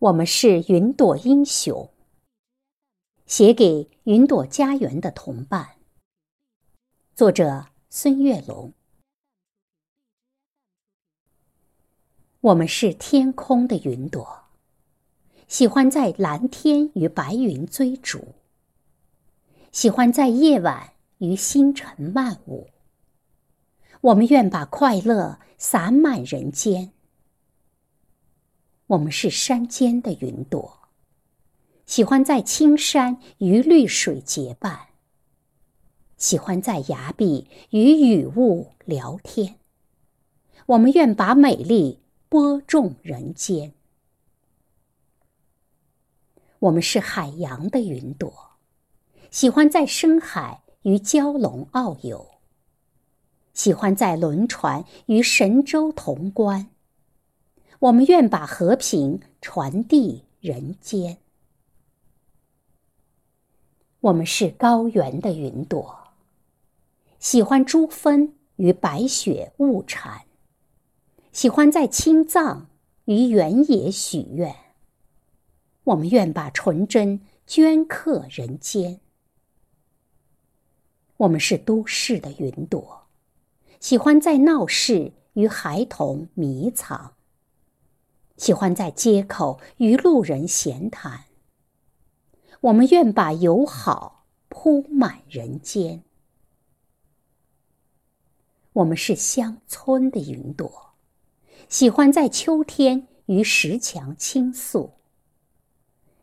[0.00, 1.90] 我们是云朵英雄。
[3.26, 5.76] 写给云朵家园的同伴。
[7.14, 8.72] 作者孙月龙。
[12.40, 14.44] 我们是天空的云朵，
[15.46, 18.36] 喜欢在蓝天与白云追逐，
[19.70, 22.70] 喜欢在夜晚与星辰漫舞。
[24.00, 26.94] 我们愿把快乐洒满人间。
[28.90, 30.80] 我们是山间的云朵，
[31.86, 34.88] 喜欢在青山与绿水结伴，
[36.16, 39.60] 喜欢在崖壁与雨雾聊天。
[40.66, 43.74] 我们愿把美丽播种人间。
[46.58, 48.56] 我们是海洋的云朵，
[49.30, 52.28] 喜欢在深海与蛟龙遨游，
[53.54, 56.70] 喜欢在轮船与神州同观。
[57.80, 61.16] 我们愿把和平传递人间。
[64.00, 66.08] 我们是高原的云朵，
[67.18, 70.26] 喜欢珠峰与白雪雾缠，
[71.32, 72.68] 喜欢在青藏
[73.06, 74.54] 与原野许愿。
[75.84, 79.00] 我们愿把纯真镌刻人间。
[81.16, 83.06] 我们是都市的云朵，
[83.80, 87.14] 喜欢在闹市与孩童迷藏。
[88.40, 91.24] 喜欢在街口与路人闲谈。
[92.62, 96.02] 我们愿把友好铺满人间。
[98.72, 100.94] 我们是乡村的云朵，
[101.68, 104.94] 喜欢在秋天与石墙倾诉，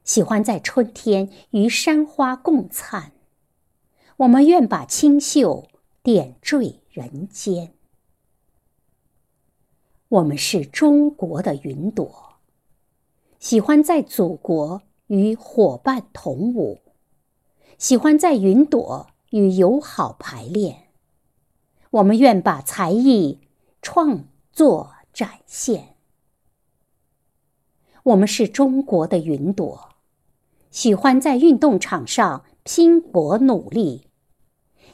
[0.03, 3.11] 喜欢在春天与山花共灿。
[4.17, 5.67] 我们愿把清秀
[6.01, 7.76] 点缀人间。
[10.09, 12.37] 我们是中国的云朵，
[13.39, 16.79] 喜欢在祖国与伙伴同舞，
[17.77, 20.87] 喜欢在云朵与友好排练。
[21.91, 23.41] 我们愿把才艺
[23.81, 24.23] 创
[24.53, 25.97] 作展现。
[28.03, 29.89] 我们是中国的云朵，
[30.71, 34.07] 喜欢在运动场上拼搏努力，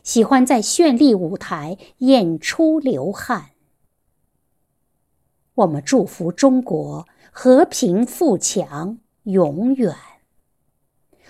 [0.01, 3.52] 喜欢在绚丽舞台演出流汗。
[5.55, 9.95] 我们祝福中国和平富强永远。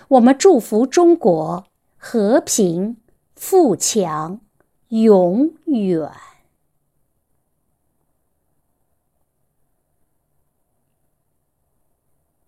[0.08, 2.96] 我们祝福中国和平
[3.34, 4.40] 富强
[4.88, 6.33] 永远。